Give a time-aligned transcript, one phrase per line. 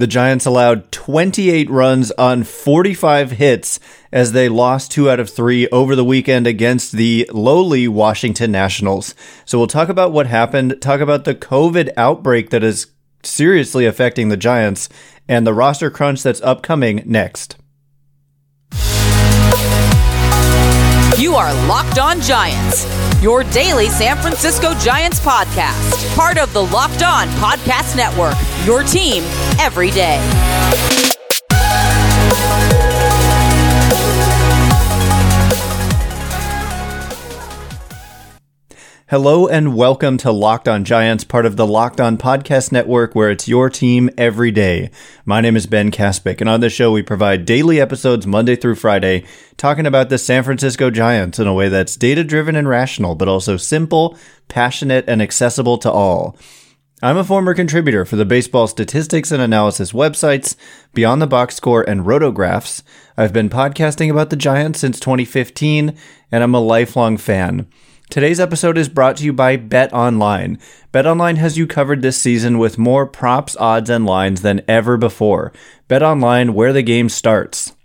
[0.00, 3.78] The Giants allowed 28 runs on 45 hits
[4.10, 9.14] as they lost two out of three over the weekend against the lowly Washington Nationals.
[9.44, 12.86] So we'll talk about what happened, talk about the COVID outbreak that is
[13.22, 14.88] seriously affecting the Giants,
[15.28, 17.59] and the roster crunch that's upcoming next.
[21.20, 22.86] You are Locked On Giants,
[23.22, 29.22] your daily San Francisco Giants podcast, part of the Locked On Podcast Network, your team
[29.58, 30.18] every day.
[39.10, 43.28] Hello and welcome to Locked On Giants, part of the Locked On Podcast Network, where
[43.28, 44.92] it's your team every day.
[45.24, 48.76] My name is Ben Kaspick, and on this show, we provide daily episodes Monday through
[48.76, 49.24] Friday
[49.56, 53.26] talking about the San Francisco Giants in a way that's data driven and rational, but
[53.26, 56.38] also simple, passionate, and accessible to all.
[57.02, 60.54] I'm a former contributor for the baseball statistics and analysis websites
[60.94, 62.84] Beyond the Box Score and Rotographs.
[63.16, 65.96] I've been podcasting about the Giants since 2015,
[66.30, 67.66] and I'm a lifelong fan.
[68.10, 70.58] Today's episode is brought to you by Bet Online.
[70.90, 74.96] Bet Online has you covered this season with more props, odds, and lines than ever
[74.96, 75.52] before.
[75.86, 77.76] Bet Online, where the game starts.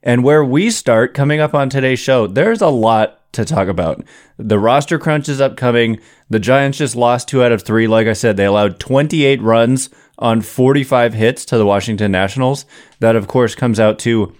[0.00, 4.04] And where we start coming up on today's show, there's a lot to talk about.
[4.38, 5.98] The roster crunch is upcoming.
[6.30, 7.88] The Giants just lost two out of three.
[7.88, 9.90] Like I said, they allowed 28 runs
[10.20, 12.64] on 45 hits to the Washington Nationals.
[13.00, 14.36] That, of course, comes out to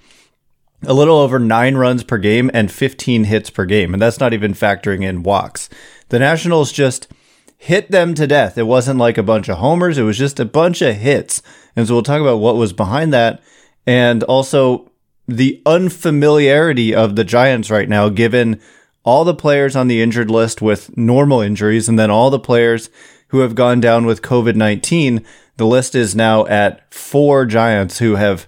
[0.84, 3.92] a little over nine runs per game and 15 hits per game.
[3.92, 5.69] And that's not even factoring in walks.
[6.08, 7.08] The Nationals just
[7.56, 8.58] hit them to death.
[8.58, 11.42] It wasn't like a bunch of homers, it was just a bunch of hits.
[11.77, 13.42] And so we'll talk about what was behind that
[13.86, 14.91] and also
[15.28, 18.60] the unfamiliarity of the Giants right now, given
[19.05, 22.91] all the players on the injured list with normal injuries and then all the players
[23.28, 25.25] who have gone down with COVID 19.
[25.56, 28.47] The list is now at four Giants who have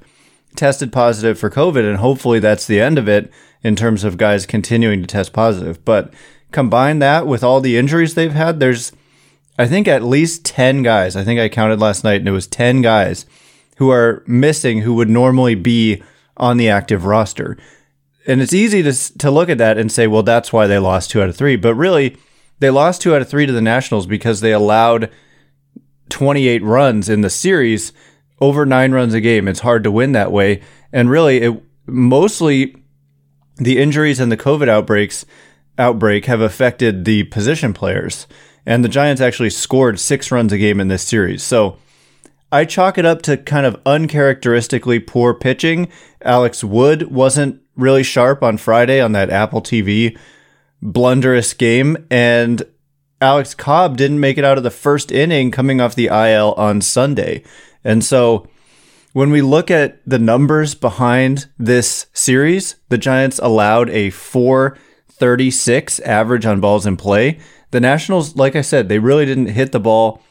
[0.57, 4.47] tested positive for COVID, and hopefully that's the end of it in terms of guys
[4.47, 5.85] continuing to test positive.
[5.85, 6.13] But
[6.53, 8.93] combine that with all the injuries they've had, there's,
[9.59, 11.17] I think, at least 10 guys.
[11.17, 13.27] I think I counted last night, and it was 10 guys
[13.77, 16.03] who are missing who would normally be
[16.37, 17.57] on the active roster.
[18.27, 21.11] And it's easy to, to look at that and say, well, that's why they lost
[21.11, 21.57] two out of three.
[21.57, 22.17] But really,
[22.61, 25.11] they lost two out of three to the Nationals because they allowed
[26.09, 27.93] 28 runs in the series
[28.41, 29.49] over nine runs a game.
[29.49, 30.63] It's hard to win that way.
[30.93, 32.77] And really, it mostly
[33.57, 35.25] the injuries and the COVID outbreaks
[35.79, 38.27] outbreak have affected the position players.
[38.67, 41.43] And the Giants actually scored six runs a game in this series.
[41.43, 41.79] So
[42.51, 45.89] I chalk it up to kind of uncharacteristically poor pitching.
[46.23, 50.17] Alex Wood wasn't really sharp on Friday on that Apple TV
[50.81, 52.07] blunderous game.
[52.11, 52.63] And
[53.21, 56.81] Alex Cobb didn't make it out of the first inning coming off the IL on
[56.81, 57.43] Sunday.
[57.85, 58.49] And so
[59.13, 66.47] when we look at the numbers behind this series, the Giants allowed a 436 average
[66.47, 67.39] on balls in play.
[67.71, 70.23] The Nationals, like I said, they really didn't hit the ball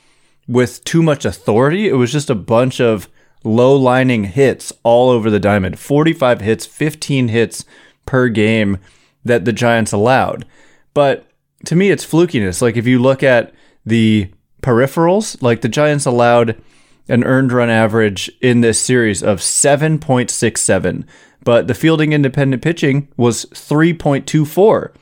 [0.48, 1.88] with too much authority.
[1.88, 3.08] It was just a bunch of
[3.44, 7.66] low lining hits all over the diamond 45 hits, 15 hits
[8.06, 8.78] per game
[9.24, 10.46] that the Giants allowed.
[10.94, 11.28] But
[11.66, 12.62] to me, it's flukiness.
[12.62, 13.54] Like if you look at
[13.86, 14.32] the
[14.62, 16.62] peripherals, like the Giants allowed
[17.08, 21.06] an earned run average in this series of 7.67,
[21.44, 24.94] but the fielding independent pitching was 3.24.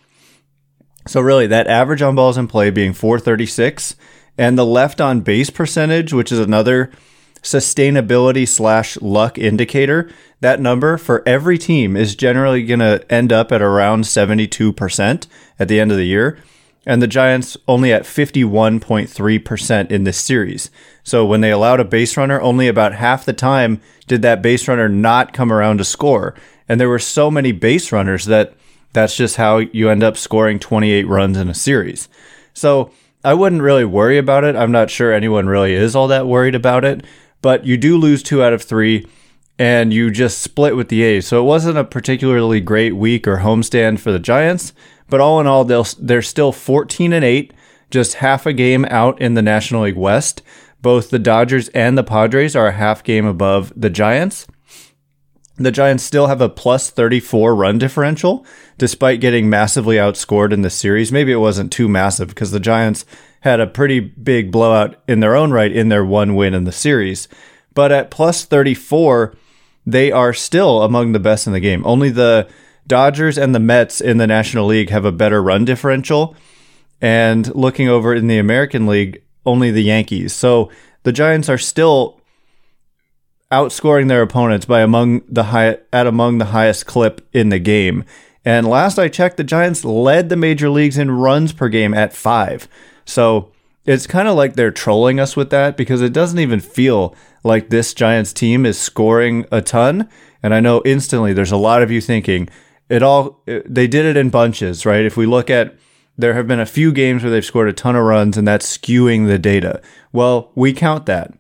[1.08, 3.96] So really, that average on balls in play being 436,
[4.38, 6.92] and the left on base percentage, which is another
[7.42, 10.10] sustainability slash luck indicator,
[10.42, 15.28] that number for every team is generally going to end up at around 72%
[15.60, 16.38] at the end of the year
[16.86, 20.72] and the Giants only at 51.3% in this series.
[21.04, 24.68] So when they allowed a base runner, only about half the time did that base
[24.68, 26.34] runner not come around to score.
[26.68, 28.56] And there were so many base runners that
[28.94, 32.10] that's just how you end up scoring 28 runs in a series.
[32.54, 32.92] So
[33.24, 34.56] I wouldn't really worry about it.
[34.56, 37.06] I'm not sure anyone really is all that worried about it,
[37.42, 39.08] but you do lose two out of three
[39.60, 41.28] and you just split with the A's.
[41.28, 44.74] So it wasn't a particularly great week or homestand for the Giants.
[45.12, 47.54] But all in all, they'll, they're still 14 and 8,
[47.92, 50.42] just half a game out in the National League West.
[50.82, 54.48] Both the Dodgers and the Padres are a half game above the Giants.
[55.58, 58.46] The Giants still have a plus 34 run differential,
[58.78, 61.12] despite getting massively outscored in the series.
[61.12, 63.06] Maybe it wasn't too massive because the Giants
[63.42, 66.72] had a pretty big blowout in their own right in their one win in the
[66.72, 67.28] series.
[67.74, 69.36] But at plus 34,
[69.86, 71.86] they are still among the best in the game.
[71.86, 72.48] Only the
[72.88, 76.36] Dodgers and the Mets in the National League have a better run differential.
[77.02, 80.34] And looking over in the American League, only the Yankees.
[80.34, 80.70] So
[81.04, 82.22] the Giants are still
[83.52, 88.06] outscoring their opponents by among the high at among the highest clip in the game.
[88.46, 92.14] And last I checked, the Giants led the major leagues in runs per game at
[92.14, 92.68] five.
[93.06, 93.52] So
[93.86, 97.70] it's kind of like they're trolling us with that because it doesn't even feel like
[97.70, 100.10] this Giants team is scoring a ton.
[100.42, 102.50] And I know instantly there's a lot of you thinking
[102.92, 105.06] it all, they did it in bunches, right?
[105.06, 105.78] If we look at,
[106.18, 108.78] there have been a few games where they've scored a ton of runs and that's
[108.78, 109.82] skewing the data.
[110.12, 111.34] Well, we count that.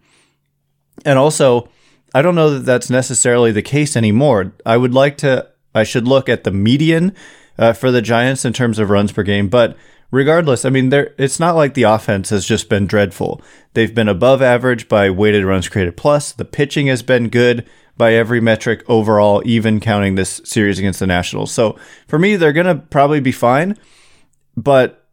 [1.03, 1.68] And also,
[2.15, 4.53] I don't know that that's necessarily the case anymore.
[4.65, 7.13] I would like to, I should look at the median
[7.57, 9.77] uh, for the Giants in terms of runs per game, but
[10.09, 13.42] regardless, I mean, it's not like the offense has just been dreadful.
[13.74, 16.31] They've been above average by weighted runs created plus.
[16.31, 17.68] The pitching has been good
[18.01, 21.51] by every metric overall, even counting this series against the Nationals.
[21.51, 21.77] So
[22.07, 23.77] for me, they're gonna probably be fine.
[24.57, 25.07] But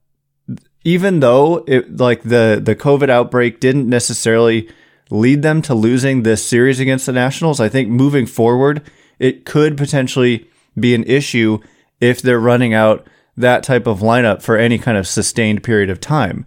[0.84, 4.70] even though it like the the COVID outbreak didn't necessarily
[5.10, 8.80] lead them to losing this series against the Nationals, I think moving forward,
[9.18, 10.48] it could potentially
[10.80, 11.58] be an issue
[12.00, 13.06] if they're running out
[13.36, 16.46] that type of lineup for any kind of sustained period of time.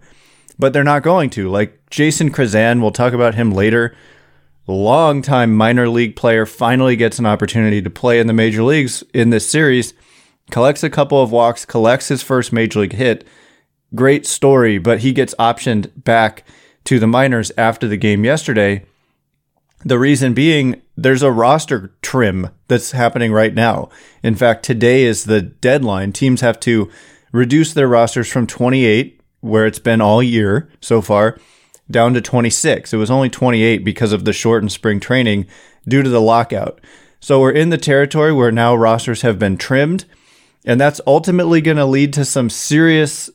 [0.58, 1.48] But they're not going to.
[1.48, 3.94] Like Jason Krizan, we'll talk about him later.
[4.66, 9.30] Longtime minor league player finally gets an opportunity to play in the major leagues in
[9.30, 9.92] this series,
[10.50, 13.26] collects a couple of walks, collects his first major league hit.
[13.94, 16.44] Great story, but he gets optioned back
[16.84, 18.84] to the minors after the game yesterday.
[19.84, 23.88] The reason being, there's a roster trim that's happening right now.
[24.22, 26.12] In fact, today is the deadline.
[26.12, 26.88] Teams have to
[27.32, 31.36] reduce their rosters from 28, where it's been all year so far,
[31.90, 32.92] down to 26.
[32.92, 35.46] It was only 28 because of the shortened spring training
[35.86, 36.80] due to the lockout.
[37.20, 40.04] So we're in the territory where now rosters have been trimmed,
[40.64, 43.30] and that's ultimately going to lead to some serious,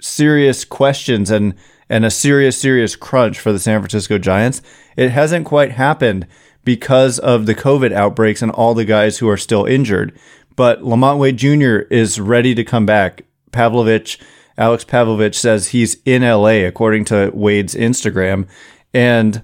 [0.00, 1.54] serious questions and
[1.90, 4.62] and a serious, serious crunch for the San Francisco Giants.
[4.96, 6.28] It hasn't quite happened
[6.64, 10.16] because of the COVID outbreaks and all the guys who are still injured.
[10.54, 11.92] But LaMonte Wade Jr.
[11.92, 13.24] is ready to come back.
[13.50, 14.20] Pavlovic,
[14.60, 18.46] Alex Pavlovic says he's in LA, according to Wade's Instagram.
[18.92, 19.42] And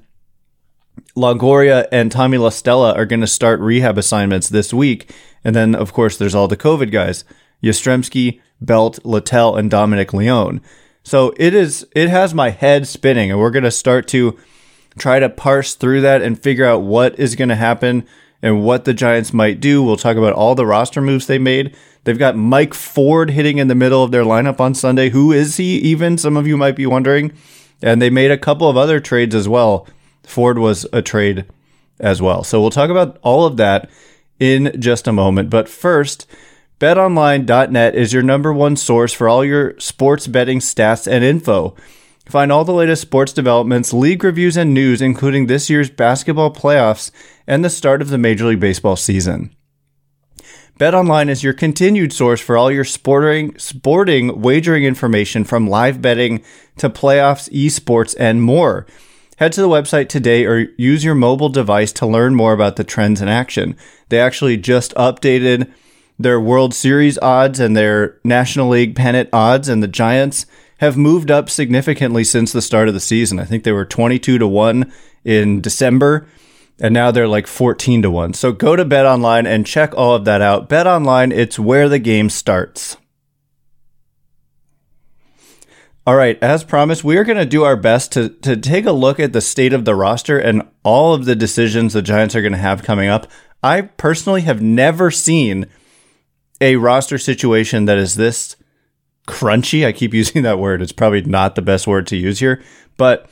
[1.16, 5.10] Longoria and Tommy La Stella are going to start rehab assignments this week.
[5.42, 7.24] And then, of course, there's all the COVID guys
[7.62, 10.60] Yastrzemski, Belt, Littell, and Dominic Leone.
[11.02, 14.36] So it is it has my head spinning and we're going to start to
[14.98, 18.06] try to parse through that and figure out what is going to happen
[18.42, 19.82] and what the Giants might do.
[19.82, 21.76] We'll talk about all the roster moves they made.
[22.04, 25.10] They've got Mike Ford hitting in the middle of their lineup on Sunday.
[25.10, 26.18] Who is he even?
[26.18, 27.32] Some of you might be wondering.
[27.82, 29.86] And they made a couple of other trades as well.
[30.22, 31.46] Ford was a trade
[31.98, 32.44] as well.
[32.44, 33.90] So we'll talk about all of that
[34.38, 35.50] in just a moment.
[35.50, 36.26] But first,
[36.78, 41.74] BetOnline.net is your number one source for all your sports betting stats and info.
[42.26, 47.12] Find all the latest sports developments, league reviews, and news, including this year's basketball playoffs
[47.46, 49.55] and the start of the Major League Baseball season.
[50.76, 56.43] BetOnline is your continued source for all your sporting, sporting wagering information from live betting
[56.78, 58.87] to playoffs, esports, and more.
[59.37, 62.84] Head to the website today or use your mobile device to learn more about the
[62.84, 63.76] trends in action.
[64.08, 65.73] They actually just updated
[66.19, 70.46] their World Series odds and their National League pennant odds, and the Giants
[70.78, 73.38] have moved up significantly since the start of the season.
[73.38, 74.93] I think they were 22 to 1
[75.25, 76.26] in December,
[76.78, 78.35] and now they're like 14 to 1.
[78.35, 80.68] So go to Bet Online and check all of that out.
[80.68, 82.97] Bet Online, it's where the game starts.
[86.06, 88.92] All right, as promised, we are going to do our best to, to take a
[88.92, 92.42] look at the state of the roster and all of the decisions the Giants are
[92.42, 93.26] going to have coming up.
[93.61, 95.66] I personally have never seen
[96.61, 98.54] a roster situation that is this
[99.26, 99.87] crunchy.
[99.87, 100.83] I keep using that word.
[100.83, 102.62] It's probably not the best word to use here,
[102.97, 103.28] but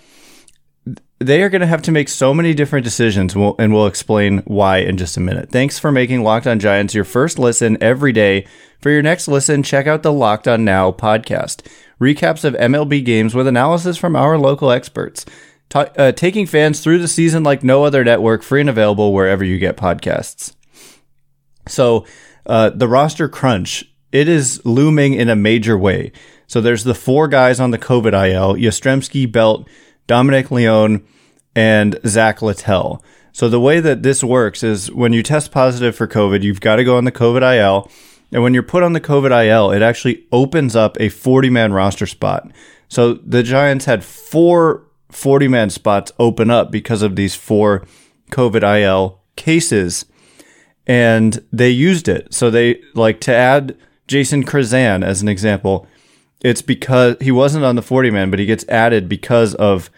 [1.20, 3.86] they are going to have to make so many different decisions, and we'll, and we'll
[3.86, 5.50] explain why in just a minute.
[5.50, 8.46] Thanks for making Locked On Giants your first listen every day.
[8.80, 11.66] For your next listen, check out the Locked On Now podcast.
[12.00, 15.24] Recaps of MLB games with analysis from our local experts.
[15.74, 19.58] Uh, taking fans through the season like no other network, free and available wherever you
[19.58, 20.54] get podcasts.
[21.66, 22.06] So,
[22.46, 26.12] uh, the roster crunch, it is looming in a major way.
[26.46, 29.68] So there's the four guys on the COVID IL, Yastrzemski, Belt,
[30.06, 31.04] Dominic Leone,
[31.56, 33.02] and Zack Littell.
[33.32, 36.76] So the way that this works is when you test positive for COVID, you've got
[36.76, 37.90] to go on the COVID IL.
[38.30, 41.72] And when you're put on the COVID IL, it actually opens up a 40 man
[41.72, 42.48] roster spot.
[42.88, 47.84] So the Giants had four 40 man spots open up because of these four
[48.30, 50.06] COVID IL cases
[50.86, 52.32] and they used it.
[52.32, 53.76] So they like to add
[54.06, 55.86] Jason Krizan as an example.
[56.42, 59.90] It's because he wasn't on the 40 man, but he gets added because of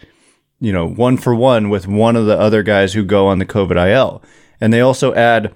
[0.59, 3.45] you know, one for one with one of the other guys who go on the
[3.45, 4.23] COVID IL.
[4.59, 5.53] And they also add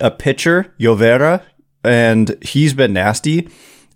[0.00, 1.42] a pitcher, Llovera,
[1.82, 3.48] and he's been nasty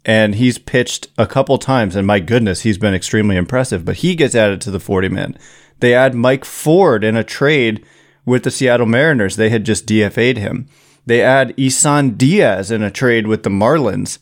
[0.05, 4.15] and he's pitched a couple times and my goodness, he's been extremely impressive, but he
[4.15, 5.39] gets added to the 40 man.
[5.81, 7.85] They add Mike Ford in a trade
[8.25, 9.37] with the Seattle Mariners.
[9.37, 10.69] They had just DFA'd him.
[11.07, 14.19] They add Isan Diaz in a trade with the Marlins.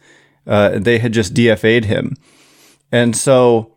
[0.47, 2.17] Uh, they had just DFA'd him.
[2.91, 3.73] And so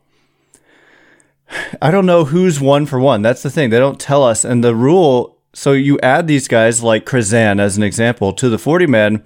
[1.81, 3.21] I don't know who's one for one.
[3.21, 3.69] That's the thing.
[3.69, 4.45] They don't tell us.
[4.45, 8.57] And the rule so you add these guys like Krizan as an example to the
[8.57, 9.23] 40 man,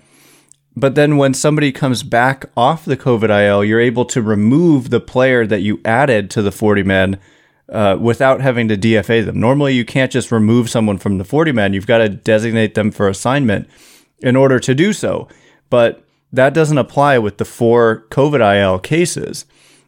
[0.76, 5.00] but then when somebody comes back off the COVID IL, you're able to remove the
[5.00, 7.20] player that you added to the 40 man
[7.70, 9.40] uh, without having to DFA them.
[9.40, 11.74] Normally, you can't just remove someone from the 40 man.
[11.74, 13.68] You've got to designate them for assignment
[14.20, 15.28] in order to do so.
[15.70, 19.46] But that doesn't apply with the four COVID IL cases.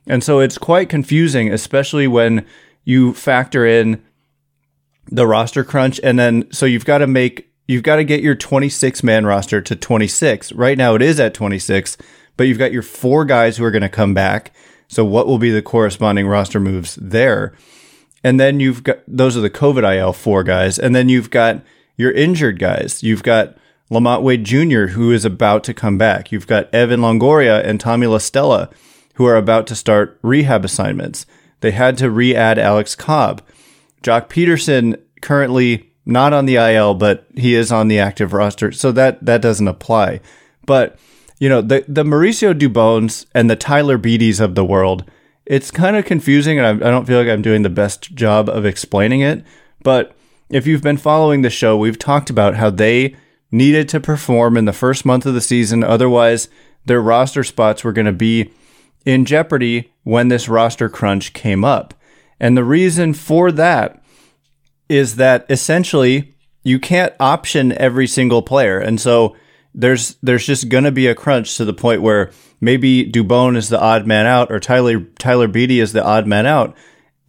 [0.08, 2.46] And so it's quite confusing, especially when
[2.84, 4.02] you factor in
[5.12, 6.00] the roster crunch.
[6.04, 9.62] And then, so you've got to make, you've got to get your 26 man roster
[9.62, 10.54] to 26.
[10.54, 11.98] Right now it is at 26,
[12.38, 14.54] but you've got your four guys who are going to come back.
[14.88, 17.54] So what will be the corresponding roster moves there?
[18.24, 20.80] And then you've got, those are the COVID IL four guys.
[20.80, 21.64] And then you've got
[21.98, 23.04] your injured guys.
[23.04, 23.58] You've got
[23.92, 26.32] LaMonte Wade Jr., who is about to come back.
[26.32, 28.70] You've got Evan Longoria and Tommy La Stella,
[29.16, 31.26] who are about to start rehab assignments.
[31.62, 33.42] They had to re add Alex Cobb.
[34.04, 38.92] Joc Pederson currently not on the IL, but he is on the active roster, so
[38.94, 40.22] that that doesn't apply.
[40.66, 40.98] But
[41.40, 45.10] you know, the the Mauricio Dubones and the Tyler Beedes of the world,
[45.46, 48.50] it's kind of confusing, and I, I don't feel like I'm doing the best job
[48.50, 49.44] of explaining it.
[49.84, 50.16] But
[50.50, 53.16] if you've been following the show, we've talked about how they
[53.52, 56.50] needed to perform in the first month of the season, otherwise
[56.86, 58.52] their roster spots were going to be
[59.06, 61.94] in jeopardy when this roster crunch came up.
[62.40, 64.02] And the reason for that
[64.90, 68.80] is that essentially you can't option every single player.
[68.80, 69.36] And so
[69.78, 73.70] there's there's just going to be a crunch to the point where maybe Dubon is
[73.70, 76.76] the odd man out or Tyler Tyler Beede is the odd man out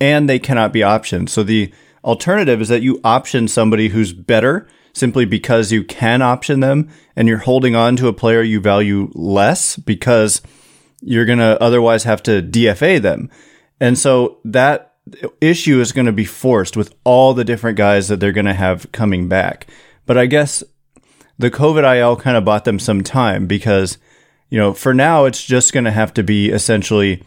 [0.00, 1.28] and they cannot be optioned.
[1.28, 6.60] So the alternative is that you option somebody who's better simply because you can option
[6.60, 10.40] them and you're holding on to a player you value less because
[11.02, 13.30] you're going to otherwise have to DFA them.
[13.78, 14.94] And so that
[15.40, 18.54] issue is going to be forced with all the different guys that they're going to
[18.54, 19.66] have coming back.
[20.06, 20.64] But I guess
[21.38, 23.98] the COVID IL kind of bought them some time because,
[24.50, 27.22] you know, for now it's just going to have to be essentially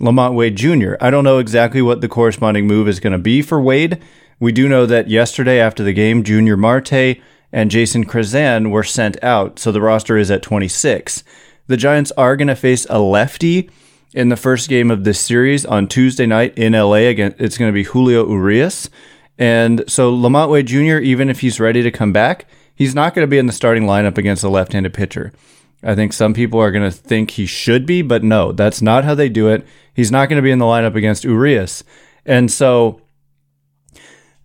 [0.00, 0.94] LaMonte Wade Jr.
[1.00, 4.00] I don't know exactly what the corresponding move is going to be for Wade.
[4.38, 7.18] We do know that yesterday after the game, Junior Marte
[7.52, 11.22] and Jason Krizan were sent out, so the roster is at 26
[11.66, 13.70] the Giants are going to face a lefty
[14.12, 17.08] in the first game of this series on Tuesday night in LA.
[17.08, 18.90] Again, it's going to be Julio Urias.
[19.38, 23.24] And so Lamont Wade Jr., even if he's ready to come back, he's not going
[23.24, 25.32] to be in the starting lineup against a left handed pitcher.
[25.82, 29.04] I think some people are going to think he should be, but no, that's not
[29.04, 29.66] how they do it.
[29.92, 31.84] He's not going to be in the lineup against Urias.
[32.24, 33.02] And so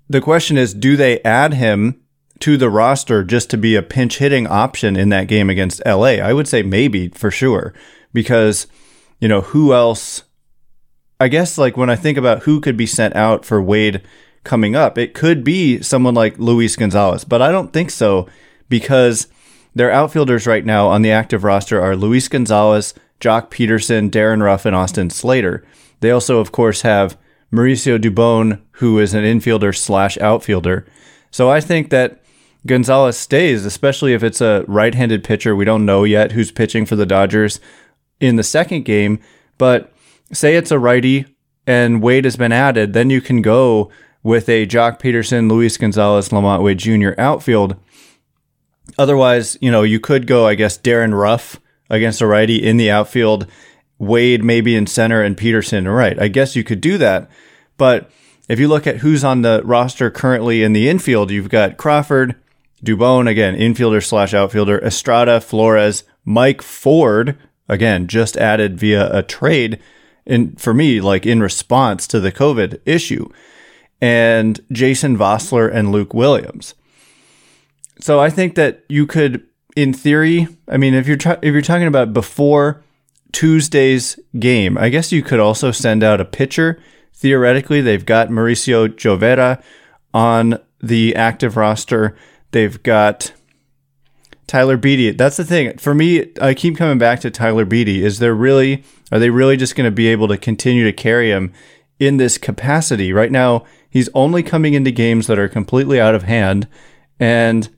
[0.10, 2.02] the question is do they add him
[2.40, 6.18] to the roster just to be a pinch hitting option in that game against LA?
[6.20, 7.74] I would say maybe for sure
[8.12, 8.68] because,
[9.20, 10.24] you know, who else?
[11.22, 14.02] I guess like when I think about who could be sent out for Wade
[14.44, 18.28] coming up, it could be someone like Luis Gonzalez, but I don't think so
[18.70, 19.28] because
[19.76, 24.66] their outfielders right now on the active roster are Luis Gonzalez, Joc Pederson, Darin Ruf,
[24.66, 25.64] and Austin Slater.
[26.00, 27.18] They also, of course, have
[27.52, 30.86] Mauricio Dubon, who is an infielder slash outfielder.
[31.32, 32.22] So I think that
[32.66, 35.56] Gonzalez stays, especially if it's a right handed pitcher.
[35.56, 37.60] We don't know yet who's pitching for the Dodgers
[38.20, 39.20] in the second game,
[39.58, 39.94] but
[40.32, 41.26] say it's a righty
[41.66, 43.92] and Wade has been added, then you can go
[44.24, 47.20] with a Joc Pederson, Luis Gonzalez, LaMonte Wade Jr.
[47.20, 47.76] outfield.
[48.98, 51.60] Otherwise, you know, you could go, I guess, Darin Ruf
[51.90, 53.48] against a righty in the outfield,
[53.98, 56.20] Wade maybe in center, and Pederson right.
[56.20, 57.30] I guess you could do that.
[57.78, 58.12] But
[58.48, 62.36] if you look at who's on the roster currently in the infield, you've got Crawford,
[62.84, 69.80] Dubon, again, infielder slash outfielder, Estrada, Flores, Mike Ford, again, just added via a trade
[70.26, 73.30] in for me, like in response to the COVID issue,
[74.02, 76.76] and Jason Vosler and Luke Williams.
[78.00, 81.62] So I think that you could, in theory, I mean, if you're tra- if you're
[81.62, 82.84] talking about before
[83.32, 86.82] Tuesday's game, I guess you could also send out a pitcher.
[87.14, 89.62] Theoretically, they've got Mauricio Llovera
[90.14, 92.16] on the active roster.
[92.52, 93.34] They've got
[94.48, 95.18] Tyler Beede.
[95.18, 95.78] That's the thing.
[95.78, 97.90] For me, I keep coming back to Tyler Beede.
[97.90, 101.30] Is there really are they really just going to be able to continue to carry
[101.30, 101.52] him
[102.00, 103.12] in this capacity.
[103.12, 106.68] Right now, he's only coming into games that are completely out of hand,
[107.20, 107.70] and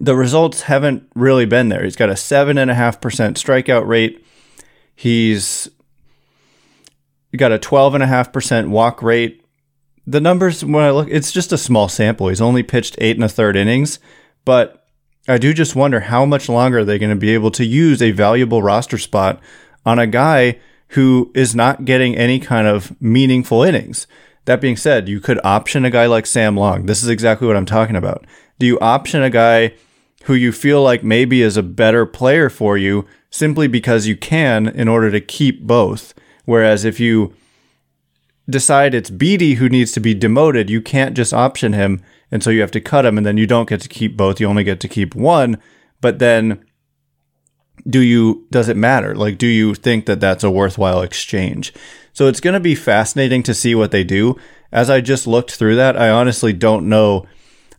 [0.00, 1.84] the results haven't really been there.
[1.84, 2.98] He's got a 7.5%
[3.34, 4.24] strikeout rate.
[4.94, 5.68] He's
[7.36, 9.42] got a 12.5% walk rate.
[10.06, 12.28] The numbers, when I look, it's just a small sample.
[12.28, 13.98] He's only pitched eight and a third innings,
[14.44, 14.86] but
[15.28, 18.00] I do just wonder how much longer they're they going to be able to use
[18.00, 19.40] a valuable roster spot
[19.84, 20.60] on a guy
[20.90, 24.06] who is not getting any kind of meaningful innings.
[24.46, 26.86] That being said, you could option a guy like Sam Long.
[26.86, 28.24] This is exactly what I'm talking about.
[28.58, 29.74] Do you option a guy
[30.24, 34.68] who you feel like maybe is a better player for you simply because you can
[34.68, 36.14] in order to keep both?
[36.44, 37.34] Whereas if you
[38.48, 42.00] decide it's Beede who needs to be demoted, you can't just option him.
[42.30, 44.40] And so you have to cut him and then you don't get to keep both.
[44.40, 45.60] You only get to keep one.
[46.00, 46.64] But then
[47.88, 49.14] do you, does it matter?
[49.14, 51.72] Like, do you think that that's a worthwhile exchange?
[52.12, 54.36] So it's going to be fascinating to see what they do.
[54.72, 57.26] As I just looked through that, I honestly don't know.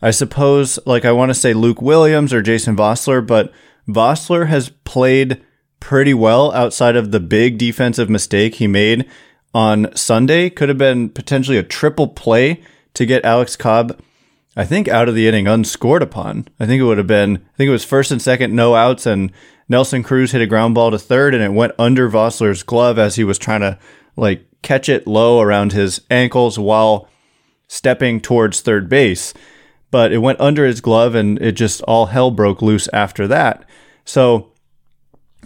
[0.02, 3.52] I suppose, like, I want to say Luke Williams or Jason Vosler but
[3.88, 5.42] Vosler has played
[5.80, 9.10] pretty well outside of the big defensive mistake he made
[9.54, 10.50] on Sunday.
[10.50, 12.62] Could have been potentially a triple play
[12.94, 14.00] to get Alex Cobb,
[14.58, 16.48] I think, out of the inning unscored upon.
[16.60, 19.06] I think it would have been, I think it was first and second, no outs,
[19.06, 19.32] and
[19.70, 23.16] Nelson Cruz hit a ground ball to third, and it went under Vosler's glove as
[23.16, 23.78] he was trying to
[24.16, 27.08] like catch it low around his ankles while
[27.68, 29.32] stepping towards third base.
[29.92, 33.64] But it went under his glove, and it just all hell broke loose after that.
[34.06, 34.54] So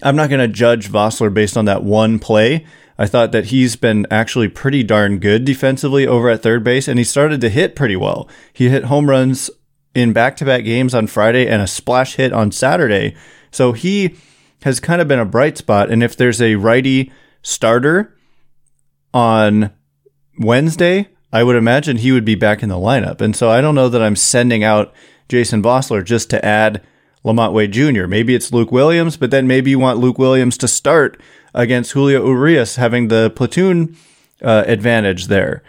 [0.02, 2.66] I'm not going to judge Vosler based on that one play.
[3.02, 7.00] I thought that he's been actually pretty darn good defensively over at third base, and
[7.00, 8.30] he started to hit pretty well.
[8.54, 9.50] He hit home runs
[9.96, 13.16] in back to back games on Friday and a splash hit on Saturday.
[13.50, 14.18] So he
[14.62, 15.90] has kind of been a bright spot.
[15.90, 18.16] And if there's a righty starter
[19.16, 19.72] on
[20.38, 23.20] Wednesday, I would imagine he would be back in the lineup.
[23.20, 24.94] And so I don't know that I'm sending out
[25.28, 26.86] Jason Vosler just to add
[27.26, 28.06] LaMonte Wade Jr.
[28.06, 31.20] Maybe it's Luke Williams, but then maybe you want Luke Williams to start
[31.54, 33.98] against Julio Urias having the platoon
[34.42, 35.64] uh, advantage there.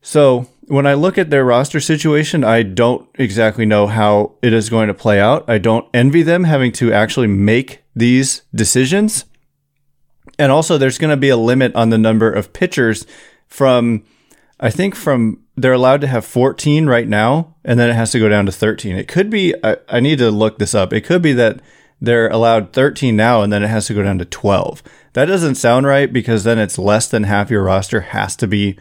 [0.00, 4.70] So when I look at their roster situation, I don't exactly know how it is
[4.70, 5.48] going to play out.
[5.48, 9.24] I don't envy them having to actually make these decisions.
[10.38, 13.06] And also, there's going to be a limit on the number of pitchers
[13.46, 14.04] from,
[14.58, 18.18] I think, from they're allowed to have 14 right now, and then it has to
[18.18, 18.96] go down to 13.
[18.96, 20.92] It could be, I, I need to look this up.
[20.92, 21.60] It could be that
[22.02, 24.82] they're allowed 13 now, and then it has to go down to 12.
[25.12, 28.76] That doesn't sound right because then it's less than half your roster has to be,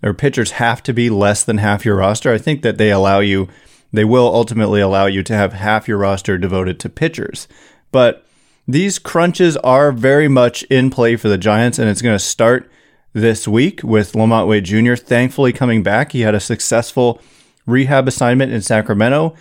[0.00, 2.32] or pitchers have to be less than half your roster.
[2.32, 3.48] I think that they allow you,
[3.92, 7.48] they will ultimately allow you to have half your roster devoted to pitchers.
[7.90, 8.24] But
[8.68, 12.70] these crunches are very much in play for the Giants, and it's going to start
[13.12, 14.94] this week with LaMonte Wade Jr.
[14.94, 16.12] thankfully coming back.
[16.12, 17.20] He had a successful
[17.66, 19.34] rehab assignment in Sacramento.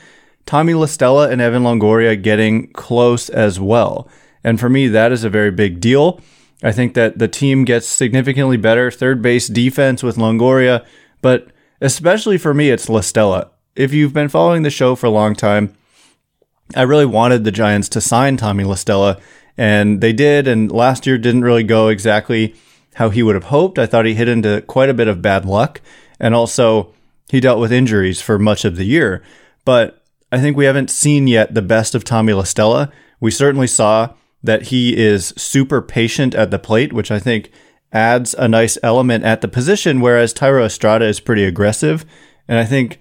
[0.46, 4.08] Tommy La Stella and Evan Longoria getting close as well.
[4.44, 6.22] And for me, that is a very big deal.
[6.64, 10.86] I think that the team gets significantly better third base defense with Longoria,
[11.22, 11.48] but
[11.82, 13.52] especially for me, it's La Stella.
[13.76, 15.76] If you've been following the show for a long time,
[16.76, 19.20] I really wanted the Giants to sign Tommy La Stella,
[19.58, 20.48] and they did.
[20.48, 22.56] And last year didn't really go exactly
[22.96, 23.78] how he would have hoped.
[23.78, 25.82] I thought he hit into quite a bit of bad luck,
[26.20, 26.94] and also
[27.30, 29.22] he dealt with injuries for much of the year.
[29.66, 32.92] But I think we haven't seen yet the best of Tommy La Stella.
[33.20, 37.52] We certainly saw that he is super patient at the plate, which I think
[37.92, 42.06] adds a nice element at the position, whereas Thairo Estrada is pretty aggressive.
[42.48, 43.00] And I think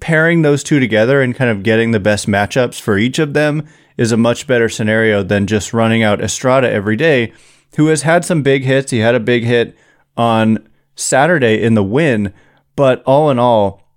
[0.00, 3.66] pairing those two together and kind of getting the best matchups for each of them
[3.96, 7.32] is a much better scenario than just running out Estrada every day,
[7.76, 8.90] who has had some big hits.
[8.90, 9.76] He had a big hit
[10.16, 12.32] on Saturday in the win,
[12.76, 13.87] but all in all,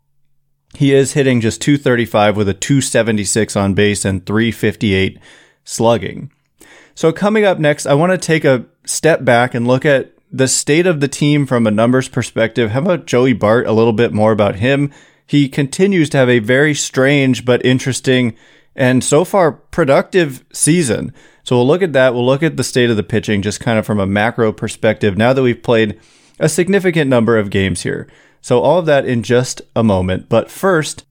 [0.75, 5.19] he is hitting just 235 with a 276 on base and 358
[5.63, 6.31] slugging.
[6.95, 10.47] So, coming up next, I want to take a step back and look at the
[10.47, 12.71] state of the team from a numbers perspective.
[12.71, 13.67] How about Joey Bart?
[13.67, 14.91] A little bit more about him
[15.31, 18.35] he continues to have a very strange but interesting
[18.75, 21.13] and so far productive season.
[21.45, 22.13] So we'll look at that.
[22.13, 25.17] We'll look at the state of the pitching just kind of from a macro perspective
[25.17, 25.97] now that we've played
[26.37, 28.09] a significant number of games here.
[28.41, 30.27] So all of that in just a moment.
[30.27, 31.05] But first,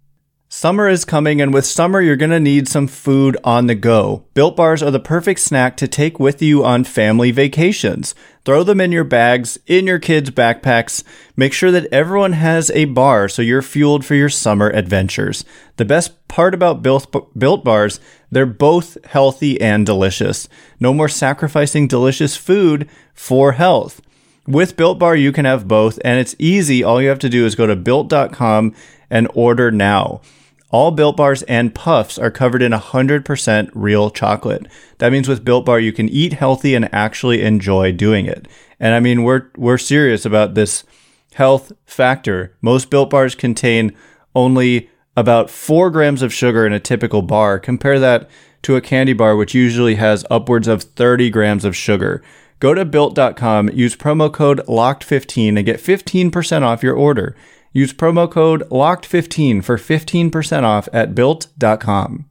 [0.52, 4.24] Summer is coming, and with summer, you're going to need some food on the go.
[4.34, 8.16] Built bars are the perfect snack to take with you on family vacations.
[8.44, 11.04] Throw them in your bags, in your kids' backpacks.
[11.36, 15.44] Make sure that everyone has a bar so you're fueled for your summer adventures.
[15.76, 18.00] The best part about built, built bars,
[18.32, 20.48] they're both healthy and delicious.
[20.80, 24.00] No more sacrificing delicious food for health.
[24.46, 26.82] With Built Bar, you can have both, and it's easy.
[26.82, 28.74] All you have to do is go to built.com
[29.10, 30.20] and order now.
[30.70, 34.66] All Built Bars and Puffs are covered in 100% real chocolate.
[34.98, 38.46] That means with Built Bar, you can eat healthy and actually enjoy doing it.
[38.78, 40.84] And I mean, we're, we're serious about this
[41.34, 42.56] health factor.
[42.62, 43.96] Most Built Bars contain
[44.34, 47.58] only about four grams of sugar in a typical bar.
[47.58, 48.30] Compare that
[48.62, 52.22] to a candy bar, which usually has upwards of 30 grams of sugar.
[52.60, 57.34] Go to built.com, use promo code LOCKED15 and get 15% off your order.
[57.72, 62.26] Use promo code LOCKED15 for 15% off at built.com.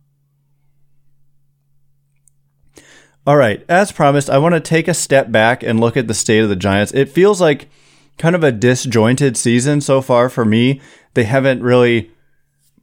[3.26, 6.14] All right, as promised, I want to take a step back and look at the
[6.14, 6.94] state of the Giants.
[6.94, 7.70] It feels like
[8.18, 10.82] kind of a disjointed season so far for me.
[11.16, 12.12] They haven't really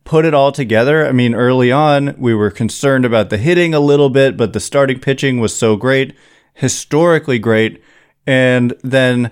[0.05, 1.07] put it all together.
[1.07, 4.61] I mean, early on, we were concerned about the hitting a little bit, but the
[4.61, 6.15] starting pitching was so great,
[6.57, 7.83] historically great.
[8.27, 9.31] And then,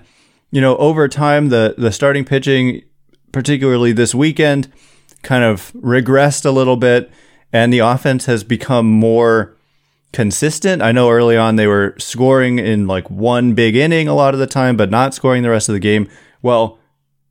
[0.51, 2.83] you know, over time, the, the starting pitching,
[3.31, 4.71] particularly this weekend,
[5.23, 7.11] kind of regressed a little bit,
[7.51, 9.57] and the offense has become more
[10.13, 10.81] consistent.
[10.81, 14.39] I know early on they were scoring in like one big inning a lot of
[14.39, 16.07] the time, but not scoring the rest of the game.
[16.41, 16.79] Well,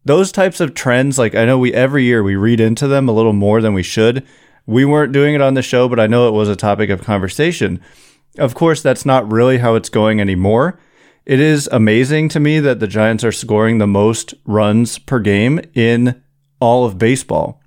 [0.04, 3.12] those types of trends, like I know we every year we read into them a
[3.12, 4.26] little more than we should.
[4.66, 7.02] We weren't doing it on the show, but I know it was a topic of
[7.02, 7.80] conversation.
[8.38, 10.79] Of course, that's not really how it's going anymore.
[11.25, 15.61] It is amazing to me that the Giants are scoring the most runs per game
[15.75, 16.23] in
[16.61, 17.62] all of baseball.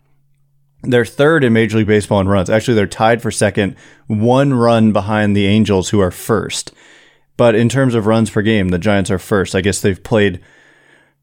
[0.84, 2.50] They're third in Major League Baseball in runs.
[2.50, 3.76] Actually, they're tied for second,
[4.06, 6.72] one run behind the Angels, who are first.
[7.36, 9.56] But in terms of runs per game, the Giants are first.
[9.56, 10.40] I guess they've played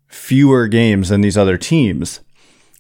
[0.08, 2.20] fewer games than these other teams.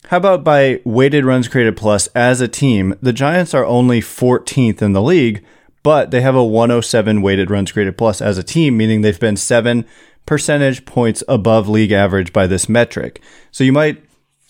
[0.08, 2.94] How about by weighted runs created plus as a team?
[3.00, 5.44] The Giants are only 14th in the league,
[5.84, 9.36] but they have a 107 weighted runs created plus as a team, meaning they've been
[9.36, 9.84] seven
[10.26, 13.22] percentage points above league average by this metric.
[13.52, 14.02] So you might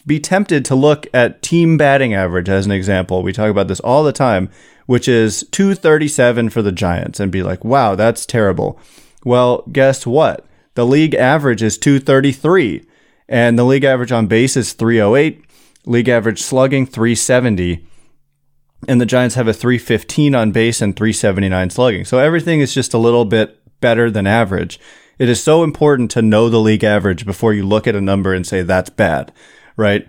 [0.07, 3.23] be tempted to look at team batting average as an example.
[3.23, 4.49] We talk about this all the time,
[4.87, 8.79] which is 237 for the Giants, and be like, wow, that's terrible.
[9.25, 10.47] Well, guess what?
[10.75, 12.87] The league average is 233,
[13.29, 15.43] and the league average on base is 308,
[15.87, 17.85] league average slugging 370,
[18.89, 22.05] and the Giants have a 315 on base and 379 slugging.
[22.05, 24.81] So everything is just a little bit better than average.
[25.19, 28.35] It is so important to know the league average before you look at a number
[28.35, 29.33] and say that's bad,
[29.77, 30.09] right?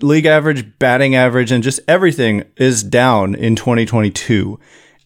[0.00, 4.58] League average, batting average, and just everything is down in 2022.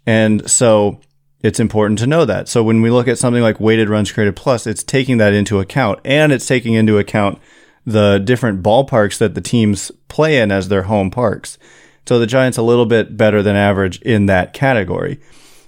[0.06, 1.00] And so
[1.42, 2.48] it's important to know that.
[2.48, 5.60] So when we look at something like weighted runs created plus, it's taking that into
[5.60, 7.38] account and it's taking into account
[7.86, 11.58] the different ballparks that the teams play in as their home parks.
[12.06, 15.20] So the Giants a little bit better than average in that category.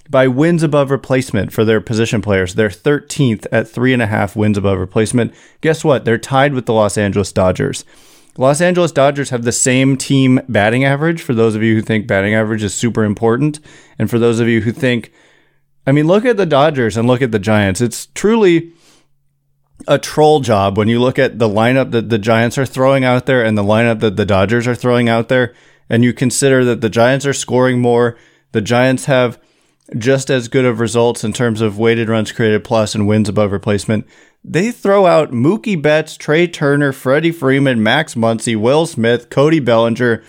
[0.09, 4.35] By wins above replacement for their position players, they're 13th at three and a half
[4.35, 5.33] wins above replacement.
[5.61, 6.03] Guess what?
[6.03, 7.85] They're tied with the Los Angeles Dodgers.
[8.37, 12.07] Los Angeles Dodgers have the same team batting average for those of you who think
[12.07, 13.59] batting average is super important.
[13.97, 15.13] And for those of you who think
[15.85, 17.81] I mean, look at the Dodgers and look at the Giants.
[17.81, 18.71] It's truly
[19.87, 23.25] a troll job when you look at the lineup that the Giants are throwing out
[23.25, 25.53] there and the lineup that the Dodgers are throwing out there.
[25.89, 28.17] And you consider that the Giants are scoring more.
[28.51, 29.39] The Giants have
[29.97, 33.51] just as good of results in terms of weighted runs created plus and wins above
[33.51, 34.07] replacement.
[34.43, 40.23] They throw out Mookie Betts, Trea Turner, Freddie Freeman, Max Muncy, Will Smith, Cody Bellinger,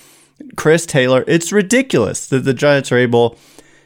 [0.57, 1.25] Chris Taylor.
[1.27, 3.39] It's ridiculous that the Giants are able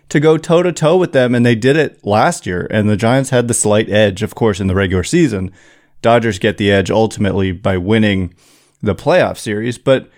[0.09, 2.67] to go toe to toe with them, and they did it last year.
[2.71, 5.53] And the Giants had the slight edge, of course, in the regular season.
[6.01, 8.35] Dodgers get the edge ultimately by winning
[8.83, 9.79] the playoff series.
[9.79, 10.11] But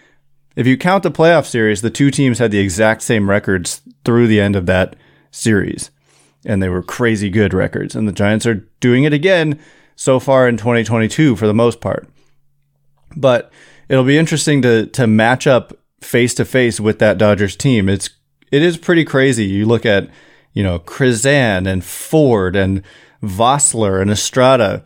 [0.56, 4.26] if you count the playoff series, the two teams had the exact same records through
[4.26, 4.96] the end of that
[5.30, 5.90] series.
[6.44, 7.94] And they were crazy good records.
[7.94, 9.60] And the Giants are doing it again
[9.94, 12.08] so far in 2022 for the most part.
[13.14, 13.52] But
[13.88, 17.88] it'll be interesting to to match up face to face with that Dodgers team.
[17.88, 18.10] It's
[18.50, 19.44] it is pretty crazy.
[19.44, 20.08] You look at,
[20.52, 22.82] you know, Krizan and Ford and
[23.22, 24.82] Vosler and Estrada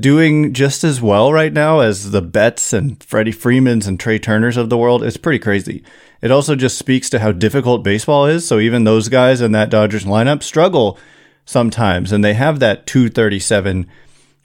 [0.00, 4.56] doing just as well right now as the Betts and Freddie Freemans and Trea Turners
[4.56, 5.02] of the world.
[5.02, 5.82] It's pretty crazy.
[6.22, 8.46] It also just speaks to how difficult baseball is.
[8.46, 10.98] So even those guys in that Dodgers lineup struggle
[11.44, 13.86] sometimes, and they have that 237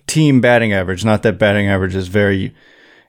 [0.07, 1.05] team batting average.
[1.05, 2.53] Not that batting average is very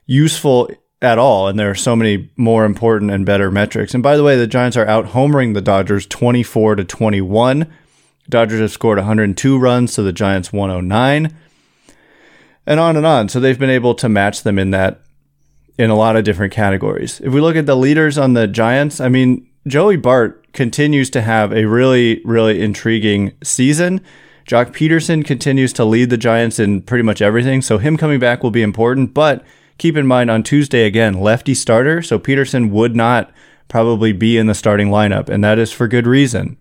[0.05, 0.69] useful
[1.01, 1.47] at all.
[1.47, 3.93] And there are so many more important and better metrics.
[3.93, 7.71] And by the way, the Giants are out homering the Dodgers 24 to 21.
[8.29, 11.37] Dodgers have scored 102 runs to the Giants 109.
[12.65, 13.29] And on and on.
[13.29, 15.01] So they've been able to match them in that
[15.77, 17.19] in a lot of different categories.
[17.21, 21.21] If we look at the leaders on the Giants, I mean, Joey Bart continues to
[21.21, 24.01] have a really, really intriguing season.
[24.47, 28.43] Joc Pederson continues to lead the Giants in pretty much everything, so him coming back
[28.43, 29.13] will be important.
[29.13, 29.43] But
[29.77, 33.31] keep in mind on Tuesday, again, lefty starter, so Pederson would not
[33.67, 36.57] probably be in the starting lineup, and that is for good reason.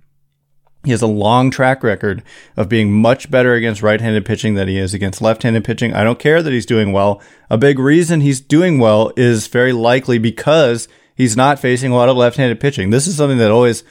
[0.85, 2.23] He has a long track record
[2.57, 5.95] of being much better against right handed pitching than he is against left handed pitching.
[5.95, 7.23] I don't care that he's doing well.
[7.49, 12.09] A big reason he's doing well is very likely because he's not facing a lot
[12.09, 12.91] of left handed pitching.
[12.91, 13.85] This is something that always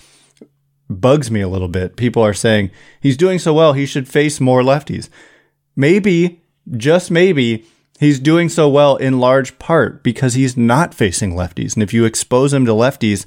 [0.90, 1.96] bugs me a little bit.
[1.96, 5.08] People are saying he's doing so well, he should face more lefties.
[5.78, 6.42] Maybe,
[6.76, 7.66] just maybe,
[8.00, 11.76] he's doing so well in large part because he's not facing lefties.
[11.76, 13.26] And if you expose him to lefties,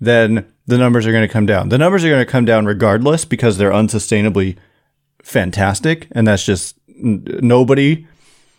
[0.00, 1.68] then the numbers are going to come down.
[1.68, 4.56] The numbers are going to come down regardless because they're unsustainably
[5.22, 6.08] fantastic.
[6.12, 8.06] And that's just nobody,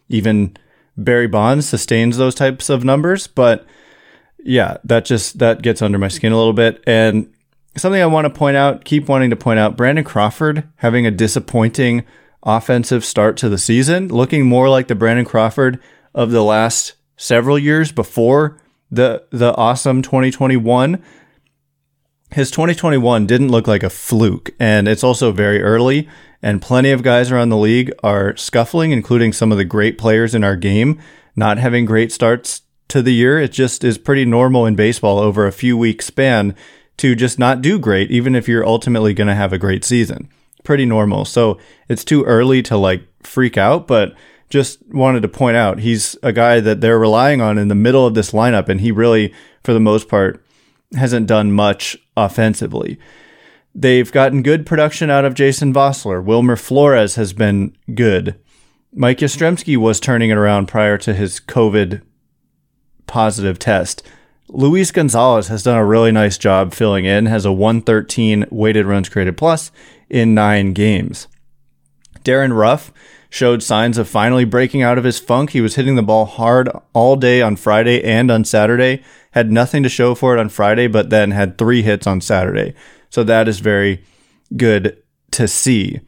[0.10, 0.56] even
[0.98, 3.28] Barry Bonds, sustains those types of numbers.
[3.28, 3.66] But
[4.44, 6.84] yeah, that just, that gets under my skin a little bit.
[6.86, 7.34] And
[7.78, 11.12] something I want to point out, keep wanting to point out, Brandon Crawford having a
[11.12, 12.06] disappointing
[12.44, 15.80] offensive start to the season, looking more like the Brandon Crawford
[16.14, 18.60] of the last several years before
[18.92, 21.02] the the awesome 2021
[22.36, 26.10] his 2021 didn't look like a fluke, and it's also very early,
[26.42, 30.36] and plenty of guys around the league are scuffling, including some of the great players
[30.36, 31.00] in our game,
[31.38, 33.40] not having great starts to the year.
[33.40, 36.58] It just is pretty normal in baseball over a few week span
[36.98, 40.28] to just not do great, even if you're ultimately going to have a great season.
[40.66, 41.24] Pretty normal.
[41.24, 44.14] So it's too early to like freak out, but
[44.50, 48.06] just wanted to point out he's a guy that they're relying on in the middle
[48.06, 50.45] of this lineup, and he really, for the most part,
[50.94, 53.00] hasn't done much offensively.
[53.74, 56.24] They've gotten good production out of Jason Vosler.
[56.24, 58.40] Wilmer Flores has been good.
[58.94, 62.02] Mike Yastrzemski was turning it around prior to his COVID
[63.08, 64.02] positive test.
[64.48, 69.10] Luis Gonzalez has done a really nice job filling in, has a 113 weighted runs
[69.10, 69.72] created plus
[70.10, 71.28] in nine games.
[72.24, 72.94] Darin Ruf
[73.30, 75.50] showed signs of finally breaking out of his funk.
[75.50, 79.04] He was hitting the ball hard all day on Friday and on Saturday
[79.36, 82.74] had nothing to show for it on Friday, but then had three hits on Saturday.
[83.10, 84.02] So that is very
[84.56, 84.98] good
[85.32, 86.00] to see.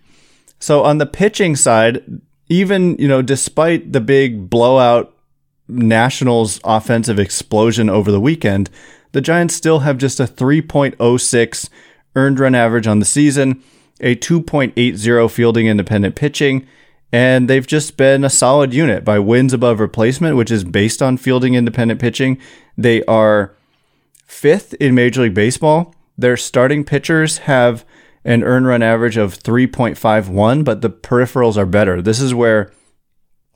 [0.59, 5.13] So on the pitching side, even, you know, despite the big blowout
[5.67, 8.69] Nationals offensive explosion over the weekend,
[9.11, 11.69] the Giants still have just a 3.06
[12.15, 13.61] earned run average on the season,
[13.99, 16.65] a 2.80 fielding independent pitching,
[17.11, 21.17] and they've just been a solid unit by wins above replacement, which is based on
[21.17, 22.37] fielding independent pitching.
[22.77, 23.55] They are
[24.25, 25.95] fifth in Major League Baseball.
[26.17, 27.85] Their starting pitchers have
[28.25, 32.01] an earn run average of 3.51, but the peripherals are better.
[32.01, 32.71] This is where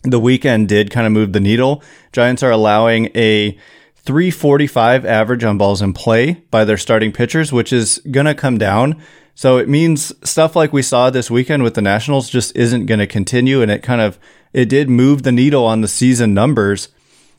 [0.04, 1.84] the weekend did kind of move the needle.
[2.14, 3.58] Giants are allowing a
[3.98, 8.58] 345 average on balls in play by their starting pitchers, which is going to come
[8.58, 9.00] down
[9.36, 13.00] so it means stuff like we saw this weekend with the Nationals just isn't going
[13.00, 13.62] to continue.
[13.62, 14.20] And it kind of,
[14.54, 16.90] it did move the needle on the season numbers,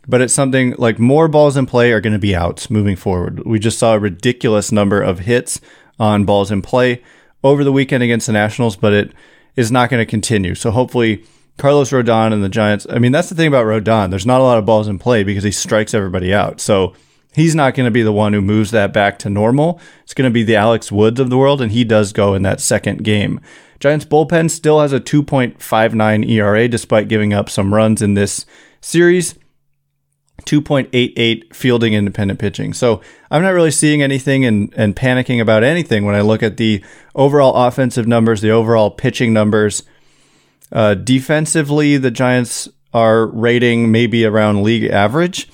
[0.08, 3.44] but it's something like more balls in play are going to be outs moving forward.
[3.44, 5.60] We just saw a ridiculous number of hits
[6.00, 7.02] on balls in play
[7.44, 9.12] over the weekend against the Nationals, but it
[9.56, 10.54] is not going to continue.
[10.54, 11.24] So hopefully
[11.58, 14.10] Carlos Rodon and the Giants, I mean, that's the thing about Rodon.
[14.10, 16.60] There's not a lot of balls in play because he strikes everybody out.
[16.60, 16.94] So
[17.34, 19.80] he's not going to be the one who moves that back to normal.
[20.04, 22.42] It's going to be the Alex Woods of the world, and he does go in
[22.42, 23.40] that second game.
[23.80, 28.46] Giants bullpen still has a 2.59 ERA despite giving up some runs in this
[28.80, 29.34] series.
[30.42, 32.72] 2.88 fielding independent pitching.
[32.72, 36.56] So I'm not really seeing anything and, and panicking about anything when I look at
[36.56, 36.82] the
[37.14, 39.82] overall offensive numbers, the overall pitching numbers.
[40.70, 45.48] Uh, defensively, the Giants are rating maybe around league average.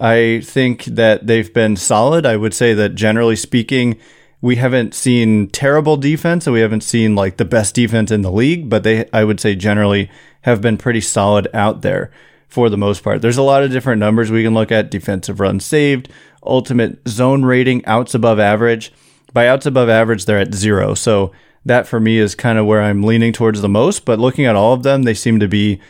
[0.00, 2.26] I think that they've been solid.
[2.26, 3.98] I would say that generally speaking,
[4.40, 8.32] we haven't seen terrible defense and we haven't seen like the best defense in the
[8.32, 10.10] league, but they, I would say generally
[10.42, 12.10] have been pretty solid out there
[12.48, 13.22] for the most part.
[13.22, 16.08] There's a lot of different numbers we can look at defensive runs saved,
[16.42, 18.92] ultimate zone rating, outs above average.
[19.32, 20.94] By outs above average, they're at zero.
[20.94, 21.32] So
[21.64, 24.04] that for me is kind of where I'm leaning towards the most.
[24.04, 25.80] But looking at all of them, they seem to be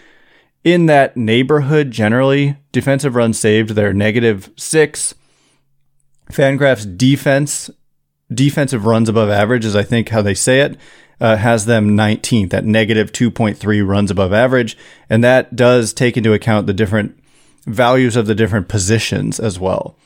[0.64, 2.56] in that neighborhood generally.
[2.72, 5.14] Defensive runs saved, they're negative six.
[6.32, 7.70] Fangraphs defense,
[8.32, 10.78] defensive runs above average is I think how they say it,
[11.20, 14.76] uh, has them 19th at negative 2.3 runs above average.
[15.08, 17.18] And that does take into account the different
[17.66, 19.96] values of the different positions as well.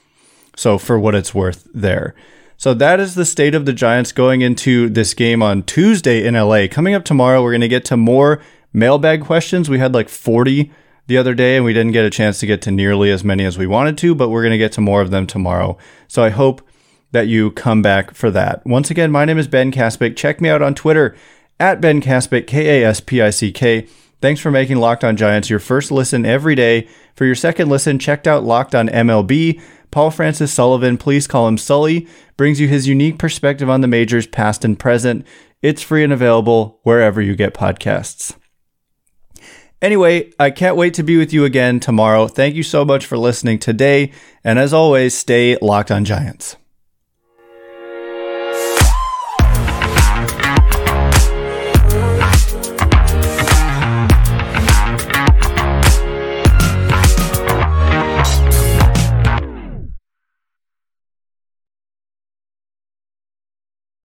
[0.57, 2.15] So for what it's worth there.
[2.57, 6.35] So that is the state of the Giants going into this game on Tuesday in
[6.35, 6.67] LA.
[6.69, 8.43] Coming up tomorrow, we're going to get to more
[8.73, 9.69] mailbag questions.
[9.69, 10.71] We had like 40
[11.07, 13.45] the other day and we didn't get a chance to get to nearly as many
[13.45, 15.77] as we wanted to, but we're going to get to more of them tomorrow.
[16.07, 16.63] So I hope
[17.13, 18.65] that you come back for that.
[18.67, 20.17] Once again, my name is Ben Kaspick.
[20.17, 21.17] Check me out on Twitter
[21.59, 23.87] at Ben Kaspick, K A S P I C K.
[24.21, 26.89] Thanks for making Locked On Giants your first listen every day.
[27.15, 29.61] For your second listen, checked out Locked On MLB.
[29.91, 34.27] Paul Francis Sullivan, please call him Sully, brings you his unique perspective on the majors,
[34.27, 35.27] past and present.
[35.63, 38.38] It's free and available wherever you get podcasts.
[39.81, 42.27] Anyway, I can't wait to be with you again tomorrow.
[42.27, 44.13] Thank you so much for listening today.
[44.43, 46.57] And as always, stay locked on Giants.